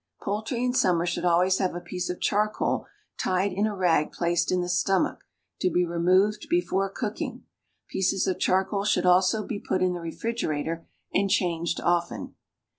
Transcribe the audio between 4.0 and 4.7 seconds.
placed in the